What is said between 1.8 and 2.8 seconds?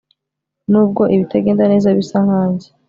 bisa nkanjye